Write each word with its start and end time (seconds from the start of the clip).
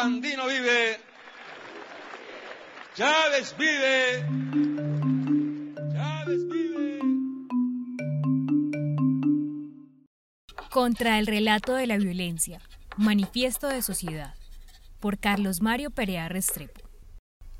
Sandino 0.00 0.46
vive. 0.46 0.96
Chávez 2.94 3.54
vive. 3.58 4.24
Chávez 5.92 6.48
vive. 6.48 7.00
Contra 10.70 11.18
el 11.18 11.26
relato 11.26 11.74
de 11.74 11.86
la 11.86 11.98
violencia. 11.98 12.62
Manifiesto 12.96 13.68
de 13.68 13.82
Sociedad. 13.82 14.32
Por 15.00 15.18
Carlos 15.18 15.60
Mario 15.60 15.90
Perea 15.90 16.30
Restrepo. 16.30 16.80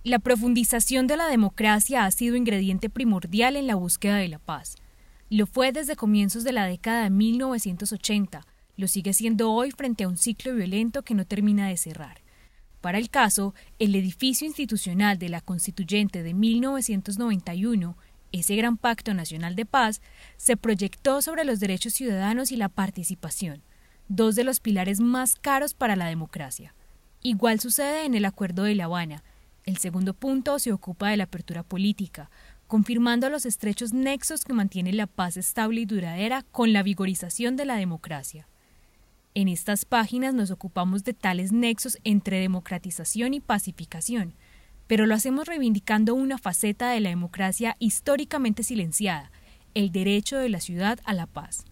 La 0.02 0.18
profundización 0.18 1.06
de 1.06 1.18
la 1.18 1.26
democracia 1.26 2.06
ha 2.06 2.10
sido 2.10 2.36
ingrediente 2.36 2.88
primordial 2.88 3.54
en 3.56 3.66
la 3.66 3.74
búsqueda 3.74 4.16
de 4.16 4.28
la 4.28 4.38
paz. 4.38 4.76
Lo 5.28 5.44
fue 5.44 5.72
desde 5.72 5.94
comienzos 5.94 6.42
de 6.44 6.52
la 6.52 6.64
década 6.64 7.02
de 7.02 7.10
1980, 7.10 8.46
lo 8.78 8.88
sigue 8.88 9.12
siendo 9.12 9.52
hoy 9.52 9.72
frente 9.72 10.04
a 10.04 10.08
un 10.08 10.16
ciclo 10.16 10.54
violento 10.54 11.02
que 11.02 11.12
no 11.12 11.26
termina 11.26 11.68
de 11.68 11.76
cerrar. 11.76 12.22
Para 12.80 12.98
el 12.98 13.10
caso, 13.10 13.54
el 13.78 13.94
edificio 13.94 14.46
institucional 14.46 15.18
de 15.18 15.28
la 15.28 15.40
Constituyente 15.40 16.22
de 16.22 16.34
1991, 16.34 17.96
ese 18.32 18.56
gran 18.56 18.76
pacto 18.76 19.12
nacional 19.12 19.54
de 19.54 19.66
paz, 19.66 20.00
se 20.36 20.56
proyectó 20.56 21.20
sobre 21.20 21.44
los 21.44 21.60
derechos 21.60 21.92
ciudadanos 21.92 22.52
y 22.52 22.56
la 22.56 22.68
participación, 22.68 23.62
dos 24.08 24.34
de 24.34 24.44
los 24.44 24.60
pilares 24.60 25.00
más 25.00 25.34
caros 25.34 25.74
para 25.74 25.96
la 25.96 26.06
democracia. 26.06 26.74
Igual 27.22 27.60
sucede 27.60 28.06
en 28.06 28.14
el 28.14 28.24
Acuerdo 28.24 28.62
de 28.62 28.74
La 28.74 28.84
Habana, 28.84 29.22
el 29.64 29.76
segundo 29.76 30.14
punto 30.14 30.58
se 30.58 30.72
ocupa 30.72 31.10
de 31.10 31.18
la 31.18 31.24
apertura 31.24 31.62
política, 31.62 32.30
confirmando 32.66 33.28
los 33.28 33.44
estrechos 33.44 33.92
nexos 33.92 34.44
que 34.44 34.54
mantienen 34.54 34.96
la 34.96 35.06
paz 35.06 35.36
estable 35.36 35.82
y 35.82 35.86
duradera 35.86 36.42
con 36.50 36.72
la 36.72 36.82
vigorización 36.82 37.56
de 37.56 37.66
la 37.66 37.76
democracia. 37.76 38.48
En 39.34 39.46
estas 39.46 39.84
páginas 39.84 40.34
nos 40.34 40.50
ocupamos 40.50 41.04
de 41.04 41.14
tales 41.14 41.52
nexos 41.52 41.98
entre 42.02 42.40
democratización 42.40 43.32
y 43.32 43.40
pacificación, 43.40 44.34
pero 44.88 45.06
lo 45.06 45.14
hacemos 45.14 45.46
reivindicando 45.46 46.16
una 46.16 46.36
faceta 46.36 46.90
de 46.90 46.98
la 46.98 47.10
democracia 47.10 47.76
históricamente 47.78 48.64
silenciada, 48.64 49.30
el 49.74 49.92
derecho 49.92 50.36
de 50.36 50.48
la 50.48 50.58
ciudad 50.58 50.98
a 51.04 51.14
la 51.14 51.26
paz. 51.26 51.64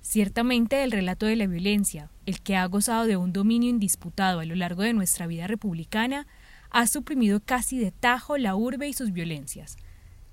Ciertamente 0.00 0.82
el 0.82 0.90
relato 0.90 1.26
de 1.26 1.36
la 1.36 1.46
violencia, 1.46 2.10
el 2.26 2.40
que 2.40 2.56
ha 2.56 2.66
gozado 2.66 3.06
de 3.06 3.16
un 3.16 3.32
dominio 3.32 3.70
indisputado 3.70 4.40
a 4.40 4.44
lo 4.44 4.56
largo 4.56 4.82
de 4.82 4.92
nuestra 4.92 5.28
vida 5.28 5.46
republicana, 5.46 6.26
ha 6.70 6.88
suprimido 6.88 7.38
casi 7.38 7.78
de 7.78 7.92
tajo 7.92 8.36
la 8.36 8.56
urbe 8.56 8.88
y 8.88 8.92
sus 8.92 9.12
violencias. 9.12 9.76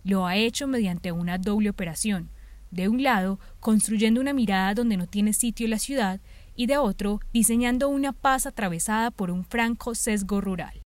Lo 0.04 0.26
ha 0.26 0.38
hecho 0.38 0.68
mediante 0.68 1.12
una 1.12 1.38
doble 1.38 1.70
operación. 1.70 2.30
De 2.72 2.90
un 2.90 3.04
lado, 3.04 3.40
construyendo 3.60 4.20
una 4.20 4.34
mirada 4.34 4.74
donde 4.74 4.98
no 4.98 5.06
tiene 5.06 5.34
sitio 5.34 5.68
la 5.68 5.78
ciudad, 5.78 6.20
y 6.56 6.68
de 6.68 6.78
otro, 6.78 7.20
diseñando 7.34 7.90
una 7.90 8.14
paz 8.14 8.46
atravesada 8.46 9.12
por 9.12 9.32
un 9.32 9.44
franco 9.46 9.96
sesgo 9.96 10.42
rural. 10.42 10.82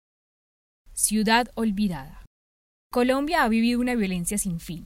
Ciudad 0.93 1.47
olvidada. 1.55 2.23
Colombia 2.91 3.43
ha 3.43 3.49
vivido 3.49 3.79
una 3.79 3.95
violencia 3.95 4.37
sin 4.37 4.59
fin. 4.59 4.85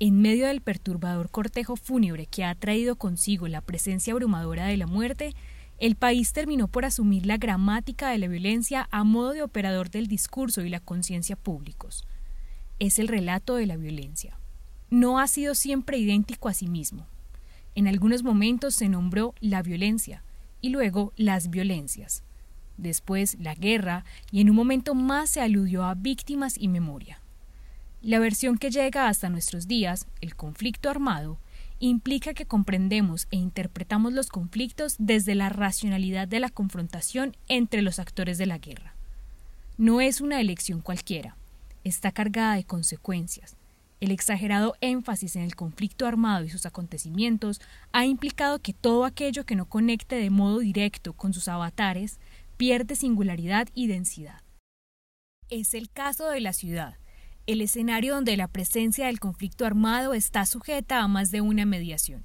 En 0.00 0.20
medio 0.20 0.46
del 0.48 0.60
perturbador 0.60 1.30
cortejo 1.30 1.76
fúnebre 1.76 2.26
que 2.26 2.44
ha 2.44 2.54
traído 2.54 2.96
consigo 2.96 3.46
la 3.46 3.60
presencia 3.60 4.12
abrumadora 4.12 4.66
de 4.66 4.76
la 4.76 4.86
muerte, 4.86 5.34
el 5.78 5.94
país 5.94 6.32
terminó 6.32 6.68
por 6.68 6.84
asumir 6.84 7.26
la 7.26 7.36
gramática 7.36 8.10
de 8.10 8.18
la 8.18 8.28
violencia 8.28 8.88
a 8.90 9.04
modo 9.04 9.30
de 9.30 9.42
operador 9.42 9.90
del 9.90 10.06
discurso 10.06 10.62
y 10.62 10.68
la 10.68 10.80
conciencia 10.80 11.36
públicos. 11.36 12.04
Es 12.78 12.98
el 12.98 13.08
relato 13.08 13.54
de 13.54 13.66
la 13.66 13.76
violencia. 13.76 14.36
No 14.90 15.18
ha 15.18 15.26
sido 15.26 15.54
siempre 15.54 15.98
idéntico 15.98 16.48
a 16.48 16.54
sí 16.54 16.66
mismo. 16.66 17.06
En 17.74 17.88
algunos 17.88 18.22
momentos 18.22 18.74
se 18.74 18.88
nombró 18.88 19.34
la 19.40 19.62
violencia 19.62 20.22
y 20.60 20.68
luego 20.68 21.12
las 21.16 21.50
violencias. 21.50 22.22
Después 22.76 23.36
la 23.40 23.54
guerra 23.54 24.04
y 24.30 24.40
en 24.40 24.50
un 24.50 24.56
momento 24.56 24.94
más 24.94 25.30
se 25.30 25.40
aludió 25.40 25.84
a 25.84 25.94
víctimas 25.94 26.56
y 26.58 26.68
memoria. 26.68 27.20
La 28.02 28.18
versión 28.18 28.58
que 28.58 28.70
llega 28.70 29.08
hasta 29.08 29.28
nuestros 29.28 29.68
días, 29.68 30.06
el 30.20 30.34
conflicto 30.34 30.90
armado, 30.90 31.38
implica 31.78 32.34
que 32.34 32.46
comprendemos 32.46 33.26
e 33.30 33.36
interpretamos 33.36 34.12
los 34.12 34.28
conflictos 34.28 34.96
desde 34.98 35.34
la 35.34 35.48
racionalidad 35.48 36.28
de 36.28 36.40
la 36.40 36.48
confrontación 36.48 37.36
entre 37.48 37.82
los 37.82 37.98
actores 37.98 38.38
de 38.38 38.46
la 38.46 38.58
guerra. 38.58 38.94
No 39.78 40.00
es 40.00 40.20
una 40.20 40.40
elección 40.40 40.80
cualquiera, 40.80 41.36
está 41.84 42.12
cargada 42.12 42.54
de 42.54 42.64
consecuencias. 42.64 43.56
El 44.02 44.10
exagerado 44.10 44.74
énfasis 44.80 45.36
en 45.36 45.42
el 45.42 45.54
conflicto 45.54 46.08
armado 46.08 46.44
y 46.44 46.50
sus 46.50 46.66
acontecimientos 46.66 47.60
ha 47.92 48.04
implicado 48.04 48.58
que 48.58 48.72
todo 48.72 49.04
aquello 49.04 49.46
que 49.46 49.54
no 49.54 49.66
conecte 49.66 50.16
de 50.16 50.28
modo 50.28 50.58
directo 50.58 51.12
con 51.12 51.32
sus 51.32 51.46
avatares 51.46 52.18
pierde 52.56 52.96
singularidad 52.96 53.68
y 53.74 53.86
densidad. 53.86 54.40
Es 55.50 55.72
el 55.72 55.88
caso 55.88 56.28
de 56.30 56.40
la 56.40 56.52
ciudad, 56.52 56.96
el 57.46 57.60
escenario 57.60 58.16
donde 58.16 58.36
la 58.36 58.48
presencia 58.48 59.06
del 59.06 59.20
conflicto 59.20 59.66
armado 59.66 60.14
está 60.14 60.46
sujeta 60.46 61.00
a 61.00 61.06
más 61.06 61.30
de 61.30 61.40
una 61.40 61.64
mediación. 61.64 62.24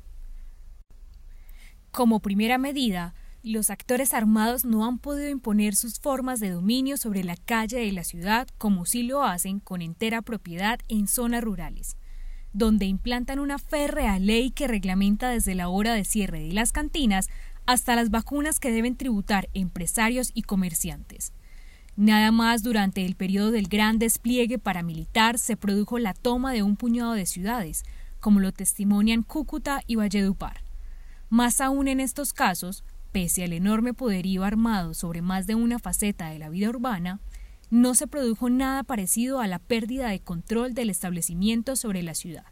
Como 1.92 2.22
primera 2.22 2.58
medida, 2.58 3.14
los 3.48 3.70
actores 3.70 4.14
armados 4.14 4.66
no 4.66 4.86
han 4.86 5.00
podido 5.00 5.30
imponer 5.30 5.76
sus 5.76 6.00
formas 6.00 6.40
de 6.40 6.52
dominio 6.52 6.98
sobre 6.98 7.24
la 7.24 7.36
calle 7.36 7.78
de 7.78 7.92
la 7.92 8.04
ciudad 8.04 8.48
como 8.58 8.86
sí 8.86 9.04
lo 9.04 9.24
hacen 9.24 9.60
con 9.60 9.82
entera 9.82 10.22
propiedad 10.22 10.80
en 10.88 11.08
zonas 11.08 11.44
rurales, 11.44 11.98
donde 12.54 12.86
implantan 12.86 13.40
una 13.40 13.58
férrea 13.58 14.20
ley 14.20 14.52
que 14.52 14.68
reglamenta 14.68 15.30
desde 15.30 15.56
la 15.56 15.70
hora 15.70 15.94
de 15.94 16.06
cierre 16.06 16.42
de 16.42 16.54
las 16.54 16.72
cantinas 16.72 17.30
hasta 17.66 17.96
las 17.96 18.10
vacunas 18.10 18.60
que 18.60 18.72
deben 18.72 18.96
tributar 18.96 19.50
empresarios 19.54 20.32
y 20.34 20.44
comerciantes. 20.44 21.34
Nada 21.98 22.32
más 22.32 22.64
durante 22.64 23.06
el 23.06 23.16
periodo 23.16 23.52
del 23.52 23.68
gran 23.68 23.98
despliegue 23.98 24.60
paramilitar 24.60 25.38
se 25.40 25.58
produjo 25.58 26.00
la 26.00 26.14
toma 26.14 26.54
de 26.54 26.64
un 26.64 26.78
puñado 26.78 27.14
de 27.14 27.26
ciudades, 27.26 27.84
como 28.20 28.40
lo 28.40 28.52
testimonian 28.52 29.24
Cúcuta 29.24 29.82
y 29.88 29.96
Valledupar. 29.96 30.62
Más 31.30 31.60
aún 31.60 31.88
en 31.88 32.00
estos 32.00 32.34
casos, 32.34 32.84
pese 33.18 33.44
al 33.44 33.54
enorme 33.54 33.96
poderío 33.96 34.44
armado 34.44 34.94
sobre 34.94 35.24
más 35.24 35.48
de 35.48 35.56
una 35.56 35.80
faceta 35.80 36.30
de 36.30 36.38
la 36.38 36.50
vida 36.50 36.70
urbana, 36.70 37.20
no 37.72 37.96
se 37.96 38.06
produjo 38.06 38.48
nada 38.52 38.84
parecido 38.84 39.40
a 39.40 39.48
la 39.48 39.58
pérdida 39.58 40.10
de 40.10 40.20
control 40.20 40.76
del 40.76 40.92
establecimiento 40.92 41.76
sobre 41.76 42.04
la 42.04 42.14
ciudad. 42.14 42.46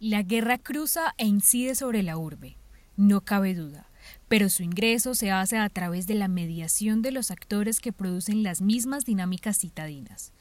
La 0.00 0.24
guerra 0.24 0.58
cruza 0.58 1.14
e 1.16 1.26
incide 1.26 1.76
sobre 1.76 2.02
la 2.02 2.18
urbe, 2.18 2.56
no 2.96 3.20
cabe 3.20 3.54
duda 3.54 3.86
pero 4.26 4.48
su 4.48 4.64
ingreso 4.64 5.14
se 5.14 5.30
hace 5.30 5.58
a 5.58 5.68
través 5.68 6.08
de 6.08 6.14
la 6.14 6.26
mediación 6.26 7.02
de 7.02 7.12
los 7.12 7.30
actores 7.30 7.78
que 7.78 7.92
producen 7.92 8.42
las 8.42 8.60
mismas 8.60 9.04
dinámicas 9.04 9.58
citadinas. 9.58 10.32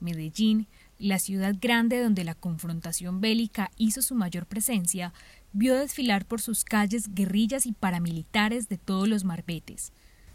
Medellín, 0.00 0.66
la 0.98 1.18
ciudad 1.18 1.54
grande 1.60 2.02
donde 2.02 2.24
la 2.24 2.34
confrontación 2.34 3.20
bélica 3.20 3.70
hizo 3.76 4.02
su 4.02 4.14
mayor 4.14 4.46
presencia, 4.46 5.12
vio 5.52 5.74
desfilar 5.74 6.26
por 6.26 6.40
sus 6.40 6.64
calles 6.64 7.14
guerrillas 7.14 7.66
y 7.66 7.72
paramilitares 7.72 8.68
de 8.68 8.78
todos 8.78 9.08
los 9.08 9.24
marbetes. 9.24 9.92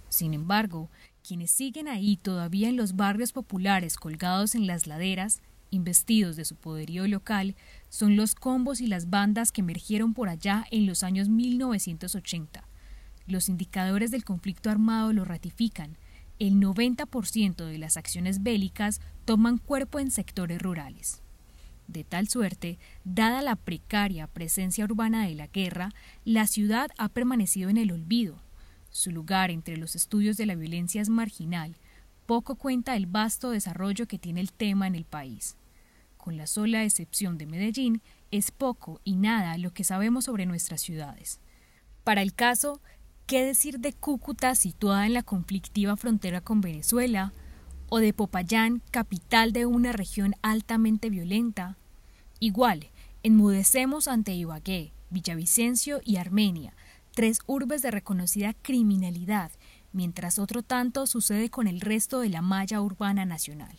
Sin 0.10 0.34
embargo, 0.34 0.90
quienes 1.28 1.52
siguen 1.52 1.88
ahí 1.88 2.18
todavía 2.18 2.70
en 2.70 2.78
los 2.78 2.96
barrios 2.96 3.32
populares 3.32 3.96
colgados 3.96 4.56
en 4.56 4.68
las 4.68 4.88
laderas, 4.88 5.42
investidos 5.72 6.36
de 6.36 6.46
su 6.46 6.56
poderío 6.56 7.08
local, 7.08 7.56
son 7.90 8.16
los 8.16 8.36
combos 8.36 8.82
y 8.82 8.88
las 8.88 9.10
bandas 9.10 9.52
que 9.52 9.62
emergieron 9.62 10.14
por 10.14 10.30
allá 10.30 10.66
en 10.72 10.86
los 10.86 11.04
años 11.04 11.30
1980 11.30 12.68
los 13.28 13.50
indicadores 13.50 14.12
del 14.12 14.24
conflicto 14.24 14.70
armado 14.70 15.14
lo 15.14 15.26
ratifican. 15.26 15.98
El 16.44 16.56
90% 16.56 17.64
de 17.64 17.78
las 17.78 17.96
acciones 17.96 18.44
bélicas 18.44 19.00
toman 19.24 19.60
cuerpo 19.60 20.00
en 20.00 20.12
sectores 20.12 20.62
rurales. 20.62 21.22
De 21.88 22.04
tal 22.04 22.28
suerte, 22.28 22.80
dada 23.06 23.42
la 23.42 23.56
precaria 23.56 24.28
presencia 24.28 24.84
urbana 24.84 25.26
de 25.26 25.36
la 25.36 25.48
guerra, 25.48 25.94
la 26.26 26.46
ciudad 26.48 26.92
ha 26.98 27.08
permanecido 27.08 27.70
en 27.70 27.78
el 27.78 27.94
olvido. 27.94 28.42
Su 28.90 29.12
lugar 29.12 29.52
entre 29.52 29.78
los 29.78 29.96
estudios 29.96 30.36
de 30.36 30.46
la 30.46 30.56
violencia 30.56 31.02
es 31.02 31.08
marginal. 31.08 31.78
Poco 32.26 32.56
cuenta 32.56 32.98
el 32.98 33.06
vasto 33.06 33.50
desarrollo 33.50 34.06
que 34.06 34.20
tiene 34.20 34.42
el 34.42 34.52
tema 34.52 34.86
en 34.86 34.96
el 34.96 35.06
país. 35.06 35.56
Con 36.18 36.36
la 36.36 36.46
sola 36.46 36.84
excepción 36.84 37.38
de 37.38 37.46
Medellín, 37.46 38.02
es 38.32 38.52
poco 38.52 39.00
y 39.06 39.16
nada 39.16 39.58
lo 39.58 39.72
que 39.72 39.86
sabemos 39.86 40.26
sobre 40.26 40.46
nuestras 40.46 40.82
ciudades. 40.82 41.40
Para 42.04 42.22
el 42.22 42.34
caso, 42.34 42.82
¿Qué 43.26 43.46
decir 43.46 43.80
de 43.80 43.94
Cúcuta, 43.94 44.54
situada 44.54 45.06
en 45.06 45.14
la 45.14 45.24
conflictiva 45.24 45.96
frontera 45.96 46.42
con 46.42 46.60
Venezuela? 46.60 47.32
¿O 47.88 48.00
de 48.00 48.12
Popayán, 48.12 48.82
capital 48.92 49.54
de 49.54 49.66
una 49.66 49.94
región 49.94 50.36
altamente 50.42 51.10
violenta? 51.10 51.78
Igual, 52.42 52.90
enmudecemos 53.24 54.10
ante 54.10 54.34
Ibagué, 54.34 54.92
Villavicencio 55.10 56.02
y 56.04 56.18
Armenia, 56.18 56.74
tres 57.16 57.40
urbes 57.48 57.82
de 57.82 57.92
reconocida 57.92 58.54
criminalidad, 58.62 59.52
mientras 59.94 60.38
otro 60.38 60.62
tanto 60.62 61.08
sucede 61.08 61.50
con 61.50 61.68
el 61.68 61.80
resto 61.80 62.20
de 62.20 62.30
la 62.30 62.42
malla 62.42 62.82
urbana 62.82 63.26
nacional. 63.26 63.78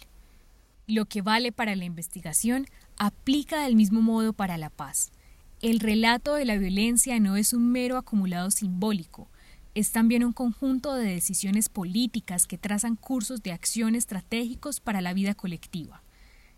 Lo 0.87 1.05
que 1.05 1.21
vale 1.21 1.53
para 1.53 1.77
la 1.77 1.85
investigación 1.85 2.67
aplica 2.97 3.63
del 3.63 3.77
mismo 3.77 4.01
modo 4.01 4.33
para 4.33 4.57
la 4.57 4.71
paz. 4.71 5.13
El 5.61 5.81
relato 5.81 6.35
de 6.35 6.47
la 6.47 6.57
violencia 6.57 7.21
no 7.21 7.37
es 7.37 7.53
un 7.53 7.71
mero 7.71 7.99
acumulado 7.99 8.51
simbólico, 8.51 9.29
es 9.75 9.91
también 9.91 10.25
un 10.25 10.33
conjunto 10.33 10.95
de 10.95 11.07
decisiones 11.07 11.69
políticas 11.69 12.47
que 12.47 12.59
trazan 12.59 12.95
cursos 12.95 13.43
de 13.43 13.53
acción 13.53 13.97
estratégicos 13.97 14.81
para 14.81 15.01
la 15.01 15.13
vida 15.15 15.35
colectiva. 15.35 16.03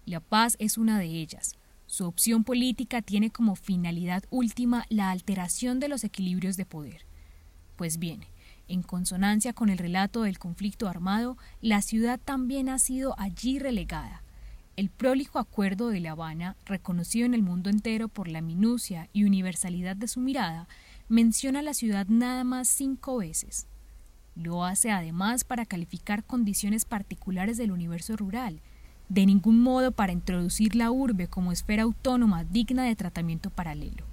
La 0.04 0.20
paz 0.20 0.56
es 0.58 0.76
una 0.76 0.98
de 0.98 1.06
ellas. 1.06 1.54
Su 1.86 2.06
opción 2.06 2.44
política 2.44 3.00
tiene 3.00 3.30
como 3.30 3.56
finalidad 3.56 4.24
última 4.30 4.84
la 4.90 5.10
alteración 5.10 5.80
de 5.80 5.88
los 5.88 6.04
equilibrios 6.04 6.56
de 6.56 6.66
poder. 6.66 7.06
Pues 7.76 7.98
bien, 7.98 8.20
en 8.68 8.82
consonancia 8.82 9.52
con 9.52 9.70
el 9.70 9.78
relato 9.78 10.22
del 10.22 10.38
conflicto 10.38 10.88
armado, 10.88 11.38
la 11.62 11.80
ciudad 11.82 12.20
también 12.22 12.68
ha 12.68 12.78
sido 12.78 13.18
allí 13.18 13.58
relegada. 13.58 14.22
El 14.76 14.90
prólijo 14.90 15.38
acuerdo 15.38 15.88
de 15.88 16.00
La 16.00 16.10
Habana, 16.10 16.56
reconocido 16.66 17.24
en 17.24 17.32
el 17.32 17.42
mundo 17.42 17.70
entero 17.70 18.08
por 18.08 18.28
la 18.28 18.42
minucia 18.42 19.08
y 19.14 19.24
universalidad 19.24 19.96
de 19.96 20.08
su 20.08 20.20
mirada, 20.20 20.68
menciona 21.08 21.62
la 21.62 21.74
ciudad 21.74 22.06
nada 22.08 22.42
más 22.42 22.68
cinco 22.68 23.18
veces. 23.18 23.66
Lo 24.34 24.64
hace 24.64 24.90
además 24.90 25.44
para 25.44 25.64
calificar 25.64 26.24
condiciones 26.24 26.84
particulares 26.84 27.56
del 27.56 27.70
universo 27.70 28.16
rural, 28.16 28.60
de 29.08 29.24
ningún 29.24 29.60
modo 29.60 29.92
para 29.92 30.12
introducir 30.12 30.74
la 30.74 30.90
urbe 30.90 31.28
como 31.28 31.52
esfera 31.52 31.84
autónoma 31.84 32.44
digna 32.44 32.84
de 32.84 32.96
tratamiento 32.96 33.50
paralelo. 33.50 34.04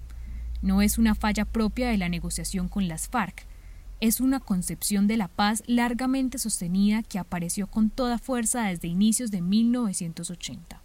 No 0.62 0.82
es 0.82 0.98
una 0.98 1.16
falla 1.16 1.46
propia 1.46 1.90
de 1.90 1.98
la 1.98 2.10
negociación 2.10 2.70
con 2.70 2.88
las 2.88 3.10
FARC, 3.10 3.48
es 4.00 4.22
una 4.22 4.40
concepción 4.40 5.08
de 5.08 5.18
la 5.18 5.30
paz 5.30 5.64
largamente 5.66 6.38
sostenida 6.38 7.04
que 7.04 7.20
apareció 7.20 7.68
con 7.68 7.90
toda 7.90 8.18
fuerza 8.20 8.64
desde 8.66 8.88
inicios 8.88 9.32
de 9.32 9.42
1980 9.42 10.83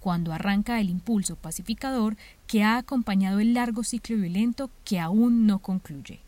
cuando 0.00 0.32
arranca 0.32 0.80
el 0.80 0.90
impulso 0.90 1.36
pacificador 1.36 2.16
que 2.46 2.64
ha 2.64 2.78
acompañado 2.78 3.38
el 3.38 3.54
largo 3.54 3.84
ciclo 3.84 4.16
violento 4.16 4.70
que 4.84 4.98
aún 4.98 5.46
no 5.46 5.60
concluye. 5.60 6.20